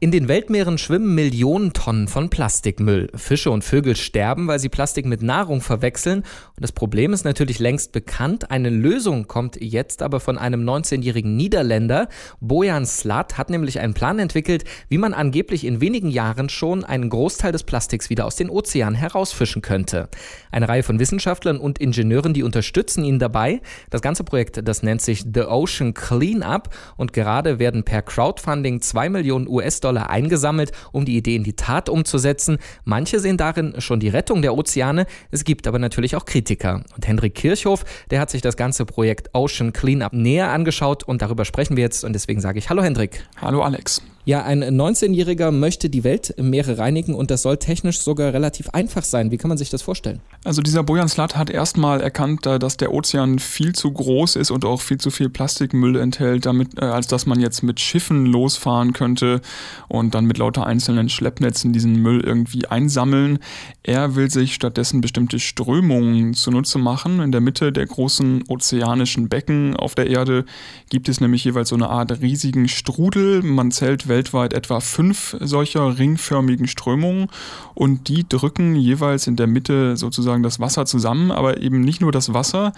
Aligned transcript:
In 0.00 0.12
den 0.12 0.28
Weltmeeren 0.28 0.78
schwimmen 0.78 1.16
Millionen 1.16 1.72
Tonnen 1.72 2.06
von 2.06 2.30
Plastikmüll. 2.30 3.08
Fische 3.16 3.50
und 3.50 3.64
Vögel 3.64 3.96
sterben, 3.96 4.46
weil 4.46 4.60
sie 4.60 4.68
Plastik 4.68 5.06
mit 5.06 5.22
Nahrung 5.22 5.60
verwechseln. 5.60 6.18
Und 6.18 6.60
das 6.62 6.70
Problem 6.70 7.12
ist 7.12 7.24
natürlich 7.24 7.58
längst 7.58 7.90
bekannt. 7.90 8.52
Eine 8.52 8.70
Lösung 8.70 9.26
kommt 9.26 9.60
jetzt 9.60 10.02
aber 10.02 10.20
von 10.20 10.38
einem 10.38 10.62
19-jährigen 10.62 11.34
Niederländer. 11.34 12.06
Bojan 12.38 12.86
Slat 12.86 13.38
hat 13.38 13.50
nämlich 13.50 13.80
einen 13.80 13.92
Plan 13.92 14.20
entwickelt, 14.20 14.62
wie 14.88 14.98
man 14.98 15.14
angeblich 15.14 15.64
in 15.64 15.80
wenigen 15.80 16.10
Jahren 16.10 16.48
schon 16.48 16.84
einen 16.84 17.10
Großteil 17.10 17.50
des 17.50 17.64
Plastiks 17.64 18.08
wieder 18.08 18.24
aus 18.24 18.36
den 18.36 18.50
Ozeanen 18.50 18.94
herausfischen 18.94 19.62
könnte. 19.62 20.10
Eine 20.52 20.68
Reihe 20.68 20.84
von 20.84 21.00
Wissenschaftlern 21.00 21.58
und 21.58 21.80
Ingenieuren, 21.80 22.34
die 22.34 22.44
unterstützen 22.44 23.02
ihn 23.02 23.18
dabei. 23.18 23.62
Das 23.90 24.00
ganze 24.00 24.22
Projekt, 24.22 24.60
das 24.62 24.84
nennt 24.84 25.02
sich 25.02 25.24
The 25.24 25.46
Ocean 25.46 25.92
Cleanup 25.92 26.68
und 26.96 27.12
gerade 27.12 27.58
werden 27.58 27.82
per 27.82 28.02
Crowdfunding 28.02 28.80
zwei 28.80 29.08
Millionen 29.08 29.48
US-Dollar 29.48 29.87
US-Dollar 29.88 30.10
eingesammelt, 30.10 30.72
um 30.92 31.04
die 31.04 31.16
Idee 31.16 31.36
in 31.36 31.44
die 31.44 31.54
Tat 31.54 31.88
umzusetzen. 31.88 32.58
Manche 32.84 33.20
sehen 33.20 33.36
darin 33.36 33.74
schon 33.80 34.00
die 34.00 34.08
Rettung 34.08 34.42
der 34.42 34.54
Ozeane. 34.54 35.06
Es 35.30 35.44
gibt 35.44 35.66
aber 35.66 35.78
natürlich 35.78 36.16
auch 36.16 36.24
Kritiker. 36.24 36.82
Und 36.94 37.06
Hendrik 37.06 37.34
Kirchhoff, 37.34 37.84
der 38.10 38.20
hat 38.20 38.30
sich 38.30 38.42
das 38.42 38.56
ganze 38.56 38.84
Projekt 38.84 39.30
Ocean 39.34 39.72
Cleanup 39.72 40.12
näher 40.12 40.50
angeschaut 40.50 41.04
und 41.04 41.22
darüber 41.22 41.44
sprechen 41.44 41.76
wir 41.76 41.84
jetzt. 41.84 42.04
Und 42.04 42.12
deswegen 42.12 42.40
sage 42.40 42.58
ich 42.58 42.70
Hallo 42.70 42.82
Hendrik. 42.82 43.24
Hallo 43.40 43.62
Alex. 43.62 44.02
Ja, 44.28 44.44
ein 44.44 44.62
19-Jähriger 44.62 45.52
möchte 45.52 45.88
die 45.88 46.04
Weltmeere 46.04 46.76
reinigen 46.76 47.14
und 47.14 47.30
das 47.30 47.40
soll 47.40 47.56
technisch 47.56 47.98
sogar 47.98 48.34
relativ 48.34 48.68
einfach 48.74 49.02
sein. 49.02 49.30
Wie 49.30 49.38
kann 49.38 49.48
man 49.48 49.56
sich 49.56 49.70
das 49.70 49.80
vorstellen? 49.80 50.20
Also 50.44 50.60
dieser 50.60 50.82
Bojan 50.82 51.08
Slat 51.08 51.34
hat 51.34 51.48
erstmal 51.48 52.02
erkannt, 52.02 52.44
äh, 52.44 52.58
dass 52.58 52.76
der 52.76 52.92
Ozean 52.92 53.38
viel 53.38 53.74
zu 53.74 53.90
groß 53.90 54.36
ist 54.36 54.50
und 54.50 54.66
auch 54.66 54.82
viel 54.82 54.98
zu 54.98 55.10
viel 55.10 55.30
Plastikmüll 55.30 55.96
enthält, 55.96 56.44
damit, 56.44 56.78
äh, 56.78 56.84
als 56.84 57.06
dass 57.06 57.24
man 57.24 57.40
jetzt 57.40 57.62
mit 57.62 57.80
Schiffen 57.80 58.26
losfahren 58.26 58.92
könnte 58.92 59.40
und 59.88 60.14
dann 60.14 60.26
mit 60.26 60.36
lauter 60.36 60.66
einzelnen 60.66 61.08
Schleppnetzen 61.08 61.72
diesen 61.72 61.94
Müll 61.94 62.20
irgendwie 62.20 62.66
einsammeln. 62.66 63.38
Er 63.82 64.14
will 64.14 64.30
sich 64.30 64.52
stattdessen 64.52 65.00
bestimmte 65.00 65.38
Strömungen 65.38 66.34
zunutze 66.34 66.76
machen. 66.76 67.20
In 67.20 67.32
der 67.32 67.40
Mitte 67.40 67.72
der 67.72 67.86
großen 67.86 68.44
ozeanischen 68.48 69.30
Becken 69.30 69.74
auf 69.74 69.94
der 69.94 70.08
Erde 70.08 70.44
gibt 70.90 71.08
es 71.08 71.22
nämlich 71.22 71.44
jeweils 71.44 71.70
so 71.70 71.76
eine 71.76 71.88
Art 71.88 72.20
riesigen 72.20 72.68
Strudel. 72.68 73.42
Man 73.42 73.70
zählt 73.70 74.06
weltweit 74.18 74.52
etwa 74.52 74.80
fünf 74.80 75.36
solcher 75.40 75.96
ringförmigen 75.98 76.66
Strömungen 76.66 77.28
und 77.74 78.08
die 78.08 78.28
drücken 78.28 78.74
jeweils 78.74 79.28
in 79.28 79.36
der 79.36 79.46
Mitte 79.46 79.96
sozusagen 79.96 80.42
das 80.42 80.58
Wasser 80.58 80.86
zusammen, 80.86 81.30
aber 81.30 81.62
eben 81.62 81.80
nicht 81.80 82.00
nur 82.00 82.10
das 82.10 82.34
Wasser, 82.34 82.72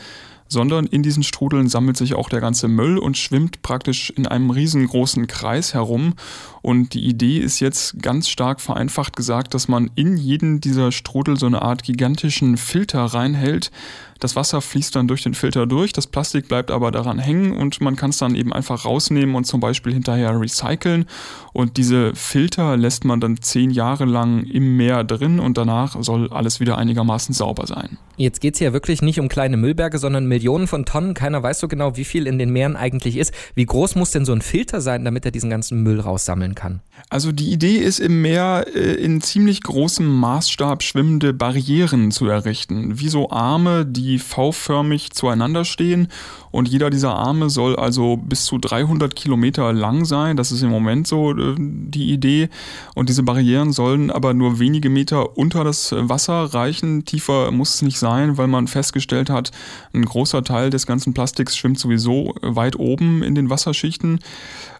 sondern 0.50 0.86
in 0.86 1.02
diesen 1.02 1.22
Strudeln 1.22 1.68
sammelt 1.68 1.96
sich 1.96 2.14
auch 2.14 2.28
der 2.28 2.40
ganze 2.40 2.66
Müll 2.68 2.98
und 2.98 3.16
schwimmt 3.16 3.62
praktisch 3.62 4.10
in 4.10 4.26
einem 4.26 4.50
riesengroßen 4.50 5.28
Kreis 5.28 5.72
herum. 5.72 6.14
Und 6.60 6.92
die 6.92 7.06
Idee 7.06 7.38
ist 7.38 7.60
jetzt 7.60 8.02
ganz 8.02 8.28
stark 8.28 8.60
vereinfacht 8.60 9.16
gesagt, 9.16 9.54
dass 9.54 9.68
man 9.68 9.90
in 9.94 10.16
jeden 10.16 10.60
dieser 10.60 10.92
Strudel 10.92 11.38
so 11.38 11.46
eine 11.46 11.62
Art 11.62 11.84
gigantischen 11.84 12.56
Filter 12.56 13.04
reinhält. 13.04 13.70
Das 14.18 14.36
Wasser 14.36 14.60
fließt 14.60 14.94
dann 14.94 15.08
durch 15.08 15.22
den 15.22 15.32
Filter 15.32 15.66
durch, 15.66 15.94
das 15.94 16.06
Plastik 16.06 16.46
bleibt 16.46 16.70
aber 16.70 16.90
daran 16.90 17.18
hängen 17.18 17.52
und 17.52 17.80
man 17.80 17.96
kann 17.96 18.10
es 18.10 18.18
dann 18.18 18.34
eben 18.34 18.52
einfach 18.52 18.84
rausnehmen 18.84 19.34
und 19.34 19.44
zum 19.44 19.60
Beispiel 19.60 19.94
hinterher 19.94 20.38
recyceln. 20.38 21.06
Und 21.54 21.78
diese 21.78 22.14
Filter 22.14 22.76
lässt 22.76 23.06
man 23.06 23.20
dann 23.20 23.40
zehn 23.40 23.70
Jahre 23.70 24.04
lang 24.04 24.44
im 24.44 24.76
Meer 24.76 25.04
drin 25.04 25.40
und 25.40 25.56
danach 25.56 25.96
soll 26.02 26.30
alles 26.30 26.60
wieder 26.60 26.76
einigermaßen 26.76 27.34
sauber 27.34 27.66
sein. 27.66 27.96
Jetzt 28.18 28.42
geht 28.42 28.54
es 28.54 28.60
ja 28.60 28.74
wirklich 28.74 29.00
nicht 29.00 29.18
um 29.18 29.28
kleine 29.28 29.56
Müllberge, 29.56 29.98
sondern 29.98 30.26
Millionen 30.40 30.66
von 30.66 30.86
Tonnen. 30.86 31.12
Keiner 31.12 31.42
weiß 31.42 31.60
so 31.60 31.68
genau, 31.68 31.98
wie 31.98 32.04
viel 32.06 32.26
in 32.26 32.38
den 32.38 32.50
Meeren 32.50 32.74
eigentlich 32.74 33.18
ist. 33.18 33.34
Wie 33.54 33.66
groß 33.66 33.94
muss 33.94 34.10
denn 34.10 34.24
so 34.24 34.32
ein 34.32 34.40
Filter 34.40 34.80
sein, 34.80 35.04
damit 35.04 35.26
er 35.26 35.32
diesen 35.32 35.50
ganzen 35.50 35.82
Müll 35.82 36.00
raussammeln 36.00 36.54
kann? 36.54 36.80
Also 37.08 37.32
die 37.32 37.52
Idee 37.52 37.76
ist 37.76 38.00
im 38.00 38.22
Meer 38.22 38.66
äh, 38.74 38.94
in 38.94 39.20
ziemlich 39.20 39.62
großem 39.62 40.06
Maßstab 40.06 40.82
schwimmende 40.82 41.32
Barrieren 41.32 42.10
zu 42.10 42.26
errichten. 42.26 42.98
Wie 42.98 43.08
so 43.08 43.30
Arme, 43.30 43.86
die 43.86 44.18
V-förmig 44.18 45.12
zueinander 45.12 45.64
stehen. 45.64 46.08
Und 46.50 46.66
jeder 46.66 46.90
dieser 46.90 47.14
Arme 47.14 47.48
soll 47.48 47.76
also 47.76 48.16
bis 48.16 48.44
zu 48.44 48.58
300 48.58 49.14
Kilometer 49.14 49.72
lang 49.72 50.04
sein. 50.04 50.36
Das 50.36 50.50
ist 50.50 50.62
im 50.62 50.70
Moment 50.70 51.06
so 51.06 51.32
äh, 51.32 51.54
die 51.58 52.12
Idee. 52.12 52.48
Und 52.94 53.08
diese 53.08 53.22
Barrieren 53.22 53.72
sollen 53.72 54.10
aber 54.10 54.34
nur 54.34 54.58
wenige 54.58 54.90
Meter 54.90 55.38
unter 55.38 55.62
das 55.62 55.94
Wasser 55.96 56.52
reichen. 56.52 57.04
Tiefer 57.04 57.52
muss 57.52 57.74
es 57.74 57.82
nicht 57.82 57.98
sein 57.98 58.38
weil 58.40 58.48
man 58.48 58.66
festgestellt 58.66 59.30
hat, 59.30 59.50
ein 59.92 60.04
großer 60.04 60.42
Teil 60.42 60.70
des 60.70 60.86
ganzen 60.86 61.14
Plastiks 61.14 61.56
schwimmt 61.56 61.78
sowieso 61.78 62.34
weit 62.40 62.76
oben 62.76 63.22
in 63.22 63.34
den 63.34 63.50
Wasserschichten. 63.50 64.20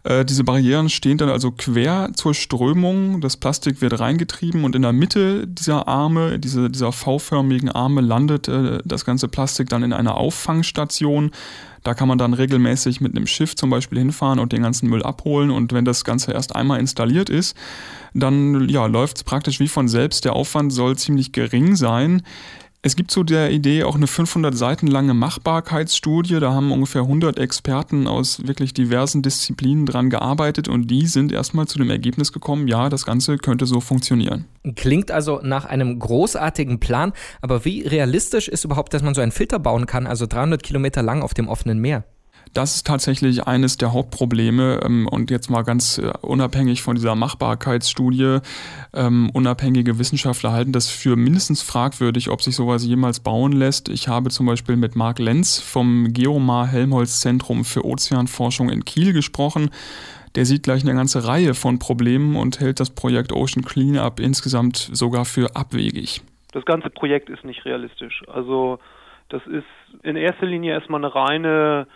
Äh, 0.02 0.24
diese 0.24 0.44
Barrieren 0.44 0.88
stehen 0.88 1.18
dann 1.18 1.28
also 1.28 1.50
quer 1.50 2.09
zur 2.14 2.34
Strömung. 2.34 3.20
Das 3.20 3.36
Plastik 3.36 3.80
wird 3.80 3.98
reingetrieben 3.98 4.64
und 4.64 4.74
in 4.74 4.82
der 4.82 4.92
Mitte 4.92 5.46
dieser 5.46 5.88
Arme, 5.88 6.38
diese, 6.38 6.70
dieser 6.70 6.92
V-förmigen 6.92 7.70
Arme, 7.70 8.00
landet 8.00 8.48
äh, 8.48 8.80
das 8.84 9.04
ganze 9.04 9.28
Plastik 9.28 9.68
dann 9.68 9.82
in 9.82 9.92
einer 9.92 10.16
Auffangstation. 10.16 11.30
Da 11.82 11.94
kann 11.94 12.08
man 12.08 12.18
dann 12.18 12.34
regelmäßig 12.34 13.00
mit 13.00 13.16
einem 13.16 13.26
Schiff 13.26 13.56
zum 13.56 13.70
Beispiel 13.70 13.98
hinfahren 13.98 14.38
und 14.38 14.52
den 14.52 14.62
ganzen 14.62 14.88
Müll 14.88 15.02
abholen. 15.02 15.50
Und 15.50 15.72
wenn 15.72 15.84
das 15.84 16.04
Ganze 16.04 16.32
erst 16.32 16.54
einmal 16.54 16.78
installiert 16.78 17.30
ist, 17.30 17.56
dann 18.12 18.68
ja, 18.68 18.86
läuft 18.86 19.18
es 19.18 19.24
praktisch 19.24 19.60
wie 19.60 19.68
von 19.68 19.88
selbst. 19.88 20.24
Der 20.24 20.34
Aufwand 20.34 20.72
soll 20.72 20.96
ziemlich 20.96 21.32
gering 21.32 21.76
sein. 21.76 22.22
Es 22.82 22.96
gibt 22.96 23.10
zu 23.10 23.24
der 23.24 23.50
Idee 23.50 23.84
auch 23.84 23.94
eine 23.94 24.06
500 24.06 24.56
Seiten 24.56 24.86
lange 24.86 25.12
Machbarkeitsstudie. 25.12 26.40
Da 26.40 26.54
haben 26.54 26.72
ungefähr 26.72 27.02
100 27.02 27.38
Experten 27.38 28.06
aus 28.06 28.46
wirklich 28.46 28.72
diversen 28.72 29.20
Disziplinen 29.20 29.84
dran 29.84 30.08
gearbeitet 30.08 30.66
und 30.66 30.86
die 30.86 31.06
sind 31.06 31.30
erstmal 31.30 31.66
zu 31.66 31.78
dem 31.78 31.90
Ergebnis 31.90 32.32
gekommen, 32.32 32.68
ja, 32.68 32.88
das 32.88 33.04
Ganze 33.04 33.36
könnte 33.36 33.66
so 33.66 33.80
funktionieren. 33.80 34.46
Klingt 34.76 35.10
also 35.10 35.40
nach 35.42 35.66
einem 35.66 35.98
großartigen 35.98 36.80
Plan, 36.80 37.12
aber 37.42 37.66
wie 37.66 37.82
realistisch 37.82 38.48
ist 38.48 38.64
überhaupt, 38.64 38.94
dass 38.94 39.02
man 39.02 39.14
so 39.14 39.20
einen 39.20 39.32
Filter 39.32 39.58
bauen 39.58 39.84
kann, 39.84 40.06
also 40.06 40.24
300 40.24 40.62
Kilometer 40.62 41.02
lang 41.02 41.20
auf 41.20 41.34
dem 41.34 41.48
offenen 41.48 41.80
Meer? 41.80 42.04
Das 42.52 42.74
ist 42.74 42.86
tatsächlich 42.86 43.46
eines 43.46 43.76
der 43.76 43.92
Hauptprobleme. 43.92 44.80
Ähm, 44.84 45.06
und 45.06 45.30
jetzt 45.30 45.50
mal 45.50 45.62
ganz 45.62 45.98
äh, 45.98 46.12
unabhängig 46.20 46.82
von 46.82 46.96
dieser 46.96 47.14
Machbarkeitsstudie, 47.14 48.38
ähm, 48.92 49.30
unabhängige 49.32 49.98
Wissenschaftler 49.98 50.52
halten 50.52 50.72
das 50.72 50.90
für 50.90 51.14
mindestens 51.16 51.62
fragwürdig, 51.62 52.28
ob 52.28 52.42
sich 52.42 52.56
sowas 52.56 52.84
jemals 52.84 53.20
bauen 53.20 53.52
lässt. 53.52 53.88
Ich 53.88 54.08
habe 54.08 54.30
zum 54.30 54.46
Beispiel 54.46 54.76
mit 54.76 54.96
Marc 54.96 55.20
Lenz 55.20 55.60
vom 55.60 56.12
Geomar 56.12 56.66
Helmholtz 56.66 57.20
Zentrum 57.20 57.64
für 57.64 57.84
Ozeanforschung 57.84 58.68
in 58.68 58.84
Kiel 58.84 59.12
gesprochen. 59.12 59.70
Der 60.34 60.44
sieht 60.44 60.64
gleich 60.64 60.82
eine 60.82 60.94
ganze 60.94 61.26
Reihe 61.26 61.54
von 61.54 61.78
Problemen 61.78 62.36
und 62.36 62.60
hält 62.60 62.80
das 62.80 62.90
Projekt 62.90 63.32
Ocean 63.32 63.64
Cleanup 63.64 64.20
insgesamt 64.20 64.76
sogar 64.92 65.24
für 65.24 65.56
abwegig. 65.56 66.22
Das 66.52 66.64
ganze 66.64 66.90
Projekt 66.90 67.28
ist 67.30 67.44
nicht 67.44 67.64
realistisch. 67.64 68.22
Also 68.32 68.78
das 69.28 69.42
ist 69.46 69.64
in 70.02 70.16
erster 70.16 70.46
Linie 70.46 70.72
erstmal 70.72 71.04
eine 71.04 71.14
reine 71.14 71.86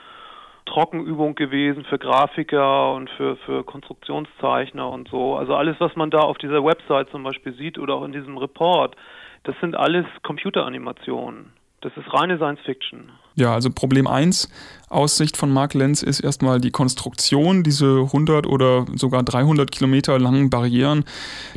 Trockenübung 0.66 1.34
gewesen 1.34 1.84
für 1.84 1.98
Grafiker 1.98 2.94
und 2.94 3.10
für, 3.10 3.36
für 3.36 3.64
Konstruktionszeichner 3.64 4.88
und 4.88 5.08
so. 5.08 5.36
Also 5.36 5.54
alles, 5.54 5.76
was 5.78 5.94
man 5.97 6.10
da 6.10 6.20
auf 6.20 6.38
dieser 6.38 6.64
Website 6.64 7.10
zum 7.10 7.22
Beispiel 7.22 7.54
sieht 7.54 7.78
oder 7.78 7.94
auch 7.94 8.04
in 8.04 8.12
diesem 8.12 8.38
Report, 8.38 8.97
das 9.44 9.54
sind 9.60 9.76
alles 9.76 10.06
Computeranimationen. 10.22 11.52
Das 11.84 11.93
ist 11.99 12.15
reine 12.15 12.39
Science 12.39 12.61
Fiction. 12.65 13.11
Ja, 13.34 13.53
also 13.53 13.69
Problem 13.69 14.06
1 14.06 14.49
aus 14.89 15.19
Sicht 15.19 15.37
von 15.37 15.53
Mark 15.53 15.75
Lenz 15.75 16.03
ist 16.03 16.21
erstmal 16.21 16.59
die 16.59 16.71
Konstruktion, 16.71 17.62
diese 17.62 18.05
100 18.06 18.47
oder 18.47 18.87
sogar 18.95 19.22
300 19.22 19.71
Kilometer 19.71 20.19
langen 20.19 20.49
Barrieren. 20.49 21.05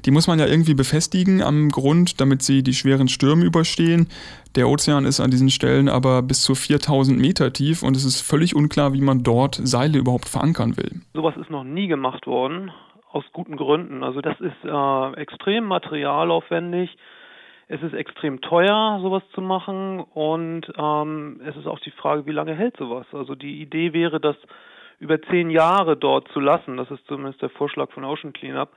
Die 0.04 0.12
muss 0.12 0.28
man 0.28 0.38
ja 0.38 0.46
irgendwie 0.46 0.74
befestigen 0.74 1.42
am 1.42 1.70
Grund, 1.70 2.20
damit 2.20 2.42
sie 2.42 2.62
die 2.62 2.74
schweren 2.74 3.08
Stürme 3.08 3.46
überstehen. 3.46 4.10
Der 4.58 4.68
Ozean 4.68 5.06
ist 5.06 5.22
an 5.22 5.32
diesen 5.32 5.50
Stellen 5.50 5.88
aber 5.88 6.22
bis 6.24 6.42
zu 6.42 6.56
4000 6.56 7.18
Meter 7.18 7.54
tief 7.54 7.82
und 7.82 7.96
es 7.96 8.04
ist 8.04 8.20
völlig 8.20 8.54
unklar, 8.54 8.92
wie 8.92 9.02
man 9.02 9.24
dort 9.24 9.56
Seile 9.56 9.98
überhaupt 9.98 10.28
verankern 10.28 10.76
will. 10.76 11.04
Sowas 11.14 11.38
ist 11.38 11.50
noch 11.50 11.64
nie 11.64 11.88
gemacht 11.88 12.28
worden, 12.28 12.72
aus 13.14 13.24
guten 13.32 13.56
Gründen. 13.56 14.04
Also 14.04 14.20
das 14.20 14.38
ist 14.42 14.66
äh, 14.66 15.14
extrem 15.22 15.64
materialaufwendig 15.64 16.98
es 17.68 17.82
ist 17.82 17.94
extrem 17.94 18.40
teuer, 18.42 19.00
sowas 19.02 19.24
zu 19.34 19.42
machen 19.42 20.00
und 20.00 20.72
ähm, 20.78 21.42
es 21.46 21.56
ist 21.58 21.68
auch 21.68 21.80
die 21.80 21.92
Frage, 21.92 22.26
wie 22.26 22.32
lange 22.32 22.56
hält 22.56 22.78
sowas. 22.78 23.06
Also 23.12 23.36
die 23.36 23.62
Idee 23.62 23.94
wäre, 23.94 24.20
das 24.20 24.38
über 25.00 25.22
zehn 25.22 25.50
Jahre 25.50 25.98
dort 25.98 26.28
zu 26.30 26.40
lassen. 26.40 26.78
Das 26.78 26.90
ist 26.92 27.06
zumindest 27.08 27.42
der 27.42 27.50
Vorschlag 27.50 27.92
von 27.92 28.06
Ocean 28.06 28.34
Cleanup. 28.34 28.70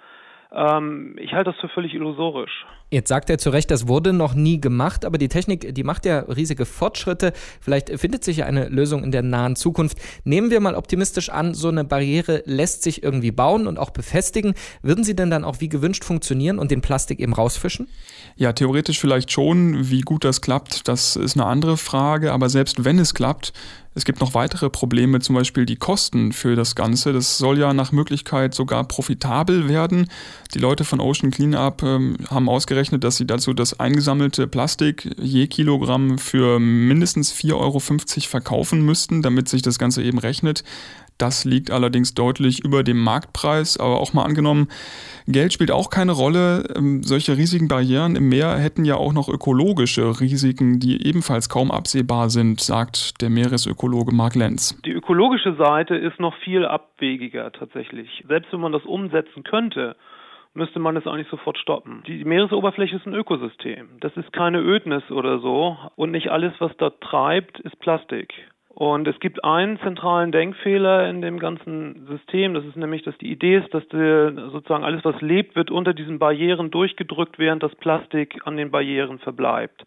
Ähm, 0.53 1.17
ich 1.19 1.33
halte 1.33 1.51
das 1.53 1.61
für 1.61 1.69
völlig 1.69 1.95
illusorisch. 1.95 2.67
Jetzt 2.93 3.09
sagt 3.09 3.31
er 3.31 3.39
zu 3.39 3.51
Recht, 3.51 3.71
das 3.71 3.87
wurde 3.87 4.13
noch 4.13 4.35
nie 4.35 4.61
gemacht, 4.61 5.05
aber 5.05 5.17
die 5.17 5.29
Technik, 5.29 5.77
die 5.77 5.85
macht 5.85 6.05
ja 6.07 6.21
riesige 6.21 6.67
Fortschritte. 6.67 7.33
Vielleicht 7.61 7.89
findet 8.01 8.25
sich 8.25 8.39
ja 8.39 8.47
eine 8.47 8.69
Lösung 8.69 9.05
in 9.05 9.13
der 9.13 9.23
nahen 9.23 9.55
Zukunft. 9.55 9.99
Nehmen 10.25 10.51
wir 10.51 10.59
mal 10.59 10.75
optimistisch 10.75 11.29
an, 11.29 11.55
so 11.55 11.69
eine 11.69 11.85
Barriere 11.85 12.43
lässt 12.47 12.83
sich 12.83 13.05
irgendwie 13.05 13.31
bauen 13.31 13.69
und 13.69 13.79
auch 13.79 13.91
befestigen. 13.91 14.55
Würden 14.83 15.05
sie 15.05 15.15
denn 15.15 15.31
dann 15.31 15.45
auch 15.45 15.61
wie 15.61 15.69
gewünscht 15.69 16.03
funktionieren 16.03 16.59
und 16.59 16.73
den 16.73 16.81
Plastik 16.81 17.21
eben 17.21 17.33
rausfischen? 17.33 17.87
Ja, 18.35 18.53
theoretisch 18.53 18.99
vielleicht 18.99 19.31
schon. 19.31 19.89
Wie 19.89 20.01
gut 20.01 20.25
das 20.25 20.41
klappt, 20.41 20.89
das 20.89 21.15
ist 21.15 21.37
eine 21.37 21.47
andere 21.47 21.77
Frage. 21.77 22.33
Aber 22.33 22.49
selbst 22.49 22.85
wenn 22.85 22.99
es 22.99 23.15
klappt, 23.15 23.53
es 23.95 24.05
gibt 24.05 24.21
noch 24.21 24.35
weitere 24.35 24.71
Probleme, 24.71 25.19
zum 25.19 25.35
Beispiel 25.35 25.67
die 25.67 25.77
Kosten 25.77 26.33
für 26.33 26.55
das 26.55 26.77
Ganze. 26.77 27.13
Das 27.13 27.39
soll 27.39 27.59
ja 27.59 27.75
nach 27.75 27.91
Möglichkeit 27.91 28.55
sogar 28.55 28.85
profitabel 28.85 29.69
werden. 29.69 30.09
Die 30.55 30.61
Leute 30.61 30.85
von 30.85 31.01
Ocean 31.01 31.33
Cleanup 31.33 31.83
ähm, 31.83 32.17
haben 32.29 32.49
ausgerechnet, 32.49 33.03
dass 33.03 33.17
sie 33.17 33.27
dazu 33.27 33.53
das 33.53 33.81
eingesammelte 33.81 34.47
Plastik 34.47 35.11
je 35.19 35.49
Kilogramm 35.49 36.19
für 36.19 36.61
mindestens 36.61 37.35
4,50 37.35 37.55
Euro 37.55 37.81
verkaufen 37.81 38.83
müssten, 38.83 39.23
damit 39.23 39.49
sich 39.49 39.63
das 39.63 39.79
Ganze 39.81 40.05
eben 40.05 40.19
rechnet. 40.19 40.63
Das 41.21 41.45
liegt 41.45 41.71
allerdings 41.71 42.15
deutlich 42.15 42.65
über 42.65 42.83
dem 42.83 42.99
Marktpreis, 42.99 43.79
aber 43.79 44.01
auch 44.01 44.15
mal 44.15 44.25
angenommen, 44.25 44.69
Geld 45.29 45.53
spielt 45.53 45.71
auch 45.71 45.91
keine 45.91 46.13
Rolle. 46.13 46.65
Ähm, 46.75 47.03
solche 47.03 47.37
riesigen 47.37 47.69
Barrieren 47.69 48.17
im 48.17 48.31
Meer 48.31 48.57
hätten 48.57 48.87
ja 48.87 48.95
auch 48.95 49.13
noch 49.13 49.29
ökologische 49.29 50.19
Risiken, 50.21 50.81
die 50.81 51.07
ebenfalls 51.07 51.51
kaum 51.51 51.71
absehbar 51.71 52.31
sind, 52.31 52.61
sagt 52.61 53.21
der 53.21 53.29
Meeresökologe 53.29 54.15
Mark 54.15 54.35
Lenz. 54.35 54.81
Die 54.87 54.93
ökologische 54.93 55.55
Seite 55.57 55.95
ist 55.95 56.19
noch 56.19 56.35
viel 56.37 56.65
abwegiger 56.65 57.53
tatsächlich. 57.53 58.25
Selbst 58.27 58.51
wenn 58.53 58.61
man 58.61 58.73
das 58.73 58.85
umsetzen 58.85 59.45
könnte, 59.45 59.97
müsste 60.55 60.79
man 60.79 60.97
es 60.97 61.07
eigentlich 61.07 61.29
sofort 61.29 61.59
stoppen. 61.59 62.03
Die 62.07 62.25
Meeresoberfläche 62.25 62.97
ist 62.97 63.07
ein 63.07 63.15
Ökosystem. 63.15 63.89
Das 64.01 64.17
ist 64.17 64.33
keine 64.33 64.61
Ödnis 64.61 65.03
oder 65.11 65.39
so. 65.41 65.77
Und 65.97 66.13
nicht 66.13 66.29
alles, 66.31 66.55
was 66.61 66.75
da 66.79 66.91
treibt, 66.91 67.61
ist 67.61 67.79
Plastik. 67.79 68.33
Und 68.81 69.07
es 69.07 69.21
gibt 69.21 69.45
einen 69.45 69.79
zentralen 69.81 70.33
Denkfehler 70.33 71.07
in 71.07 71.21
dem 71.21 71.39
ganzen 71.39 72.07
System. 72.07 72.55
Das 72.55 72.65
ist 72.65 72.77
nämlich, 72.77 73.03
dass 73.03 73.15
die 73.19 73.31
Idee 73.31 73.59
ist, 73.59 73.75
dass 73.75 73.87
die, 73.89 74.51
sozusagen 74.53 74.85
alles, 74.85 75.05
was 75.05 75.21
lebt, 75.21 75.55
wird 75.55 75.71
unter 75.71 75.93
diesen 75.93 76.19
Barrieren 76.19 76.71
durchgedrückt, 76.71 77.39
während 77.39 77.63
das 77.63 77.75
Plastik 77.75 78.41
an 78.47 78.57
den 78.57 78.71
Barrieren 78.71 79.19
verbleibt. 79.19 79.85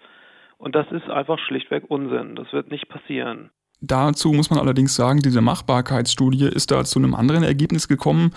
Und 0.60 0.76
das 0.76 0.86
ist 0.92 1.10
einfach 1.10 1.40
schlichtweg 1.40 1.86
Unsinn. 1.88 2.36
Das 2.36 2.54
wird 2.54 2.70
nicht 2.70 2.88
passieren. 2.88 3.50
Dazu 3.82 4.32
muss 4.32 4.52
man 4.52 4.60
allerdings 4.60 4.94
sagen, 4.94 5.22
diese 5.22 5.42
Machbarkeitsstudie 5.42 6.46
ist 6.46 6.70
da 6.70 6.86
zu 6.86 7.00
einem 7.00 7.16
anderen 7.16 7.44
Ergebnis 7.44 7.88
gekommen. 7.88 8.32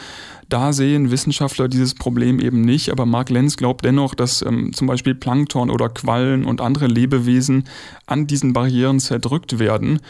Da 0.49 0.73
sehen 0.73 1.11
Wissenschaftler 1.11 1.69
dieses 1.69 1.95
Problem 1.95 2.41
eben 2.41 2.63
nicht, 2.63 2.91
aber 2.91 3.05
Mark 3.05 3.29
Lenz 3.29 3.59
glaubt 3.59 3.85
dennoch, 3.85 4.15
dass 4.15 4.41
ähm, 4.41 4.73
zum 4.73 4.87
Beispiel 4.87 5.15
Plankton 5.15 5.71
oder 5.71 5.91
Quallen 5.91 6.47
und 6.47 6.63
andere 6.63 6.87
Lebewesen 6.87 7.65
an 8.07 8.27
diesen 8.27 8.55
Barrieren 8.55 8.99
zerdrückt 9.01 9.59
werden. 9.59 10.01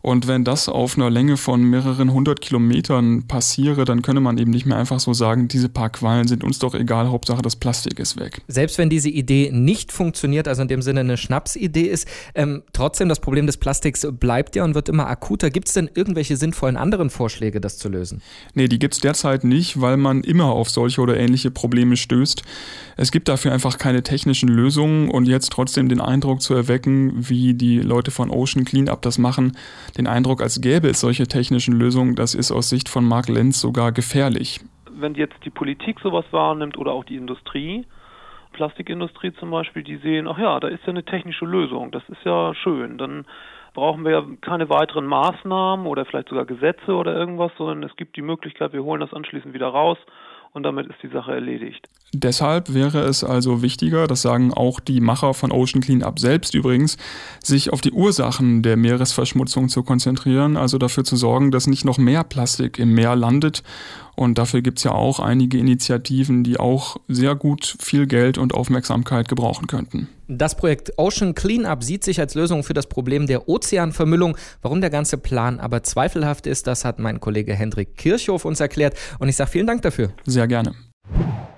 Und 0.00 0.28
wenn 0.28 0.44
das 0.44 0.68
auf 0.68 0.96
einer 0.96 1.10
Länge 1.10 1.36
von 1.36 1.62
mehreren 1.62 2.12
hundert 2.12 2.40
Kilometern 2.40 3.26
passiere, 3.26 3.84
dann 3.84 4.02
könne 4.02 4.20
man 4.20 4.38
eben 4.38 4.50
nicht 4.50 4.66
mehr 4.66 4.76
einfach 4.76 5.00
so 5.00 5.12
sagen, 5.12 5.48
diese 5.48 5.68
paar 5.68 5.90
Quallen 5.90 6.28
sind 6.28 6.44
uns 6.44 6.58
doch 6.58 6.74
egal, 6.74 7.08
Hauptsache 7.08 7.42
das 7.42 7.56
Plastik 7.56 7.98
ist 7.98 8.18
weg. 8.18 8.42
Selbst 8.48 8.78
wenn 8.78 8.90
diese 8.90 9.08
Idee 9.08 9.50
nicht 9.52 9.92
funktioniert, 9.92 10.48
also 10.48 10.62
in 10.62 10.68
dem 10.68 10.82
Sinne 10.82 11.00
eine 11.00 11.16
Schnapsidee 11.16 11.86
ist, 11.86 12.06
ähm, 12.34 12.62
trotzdem 12.72 13.08
das 13.08 13.20
Problem 13.20 13.46
des 13.46 13.56
Plastiks 13.56 14.06
bleibt 14.10 14.56
ja 14.56 14.64
und 14.64 14.74
wird 14.74 14.88
immer 14.88 15.08
akuter. 15.08 15.50
Gibt 15.50 15.68
es 15.68 15.74
denn 15.74 15.90
irgendwelche 15.94 16.36
sinnvollen 16.36 16.76
anderen 16.76 17.10
Vorschläge, 17.10 17.60
das 17.60 17.78
zu 17.78 17.88
lösen? 17.88 18.22
Nee, 18.54 18.68
die 18.68 18.78
gibt 18.78 18.94
es 18.94 19.00
derzeit 19.00 19.44
nicht, 19.44 19.80
weil 19.80 19.96
man 19.96 20.22
immer 20.22 20.46
auf 20.46 20.70
solche 20.70 21.00
oder 21.00 21.16
ähnliche 21.16 21.50
Probleme 21.50 21.96
stößt. 21.96 22.42
Es 22.96 23.10
gibt 23.10 23.28
dafür 23.28 23.52
einfach 23.52 23.78
keine 23.78 24.02
technischen 24.02 24.48
Lösungen 24.48 25.10
und 25.10 25.26
jetzt 25.26 25.50
trotzdem 25.52 25.88
den 25.88 26.00
Eindruck 26.00 26.42
zu 26.42 26.54
erwecken, 26.54 27.12
wie 27.28 27.54
die 27.54 27.80
Leute 27.80 28.10
von 28.10 28.30
Ocean 28.30 28.64
Cleanup 28.64 29.02
das 29.02 29.18
machen, 29.18 29.56
den 29.90 30.06
Eindruck, 30.06 30.42
als 30.42 30.60
gäbe 30.60 30.88
es 30.88 31.00
solche 31.00 31.26
technischen 31.26 31.78
Lösungen, 31.78 32.14
das 32.14 32.34
ist 32.34 32.50
aus 32.50 32.68
Sicht 32.68 32.88
von 32.88 33.04
Mark 33.04 33.28
Lenz 33.28 33.60
sogar 33.60 33.92
gefährlich. 33.92 34.60
Wenn 34.90 35.14
jetzt 35.14 35.36
die 35.44 35.50
Politik 35.50 36.00
sowas 36.00 36.24
wahrnimmt 36.30 36.76
oder 36.76 36.92
auch 36.92 37.04
die 37.04 37.16
Industrie, 37.16 37.86
Plastikindustrie 38.52 39.32
zum 39.34 39.50
Beispiel, 39.50 39.82
die 39.82 39.96
sehen, 39.96 40.26
ach 40.26 40.38
ja, 40.38 40.58
da 40.58 40.68
ist 40.68 40.82
ja 40.82 40.88
eine 40.88 41.04
technische 41.04 41.44
Lösung, 41.44 41.90
das 41.90 42.02
ist 42.08 42.24
ja 42.24 42.54
schön, 42.54 42.98
dann 42.98 43.24
brauchen 43.74 44.04
wir 44.04 44.26
keine 44.40 44.68
weiteren 44.68 45.06
Maßnahmen 45.06 45.86
oder 45.86 46.04
vielleicht 46.04 46.30
sogar 46.30 46.44
Gesetze 46.46 46.94
oder 46.94 47.14
irgendwas, 47.14 47.52
sondern 47.56 47.84
es 47.84 47.94
gibt 47.96 48.16
die 48.16 48.22
Möglichkeit, 48.22 48.72
wir 48.72 48.82
holen 48.82 49.00
das 49.00 49.12
anschließend 49.12 49.54
wieder 49.54 49.68
raus 49.68 49.98
und 50.52 50.64
damit 50.64 50.86
ist 50.88 51.00
die 51.02 51.08
Sache 51.08 51.32
erledigt. 51.32 51.86
Deshalb 52.14 52.72
wäre 52.72 53.00
es 53.00 53.22
also 53.22 53.60
wichtiger, 53.60 54.06
das 54.06 54.22
sagen 54.22 54.54
auch 54.54 54.80
die 54.80 55.00
Macher 55.00 55.34
von 55.34 55.52
Ocean 55.52 55.82
Cleanup 55.82 56.18
selbst 56.18 56.54
übrigens, 56.54 56.96
sich 57.44 57.70
auf 57.70 57.82
die 57.82 57.92
Ursachen 57.92 58.62
der 58.62 58.78
Meeresverschmutzung 58.78 59.68
zu 59.68 59.82
konzentrieren, 59.82 60.56
also 60.56 60.78
dafür 60.78 61.04
zu 61.04 61.16
sorgen, 61.16 61.50
dass 61.50 61.66
nicht 61.66 61.84
noch 61.84 61.98
mehr 61.98 62.24
Plastik 62.24 62.78
im 62.78 62.94
Meer 62.94 63.14
landet. 63.14 63.62
Und 64.16 64.38
dafür 64.38 64.62
gibt 64.62 64.78
es 64.78 64.84
ja 64.84 64.92
auch 64.92 65.20
einige 65.20 65.58
Initiativen, 65.58 66.44
die 66.44 66.58
auch 66.58 66.96
sehr 67.08 67.34
gut 67.36 67.76
viel 67.78 68.06
Geld 68.06 68.38
und 68.38 68.54
Aufmerksamkeit 68.54 69.28
gebrauchen 69.28 69.66
könnten. 69.66 70.08
Das 70.28 70.56
Projekt 70.56 70.94
Ocean 70.96 71.34
Cleanup 71.34 71.84
sieht 71.84 72.04
sich 72.04 72.18
als 72.20 72.34
Lösung 72.34 72.64
für 72.64 72.74
das 72.74 72.88
Problem 72.88 73.26
der 73.26 73.48
Ozeanvermüllung. 73.48 74.36
Warum 74.62 74.80
der 74.80 74.90
ganze 74.90 75.18
Plan 75.18 75.60
aber 75.60 75.82
zweifelhaft 75.82 76.46
ist, 76.46 76.66
das 76.66 76.86
hat 76.86 76.98
mein 76.98 77.20
Kollege 77.20 77.54
Hendrik 77.54 77.96
Kirchhoff 77.96 78.46
uns 78.46 78.60
erklärt. 78.60 78.96
Und 79.18 79.28
ich 79.28 79.36
sage 79.36 79.50
vielen 79.50 79.66
Dank 79.66 79.82
dafür. 79.82 80.10
Sehr 80.24 80.48
gerne. 80.48 80.74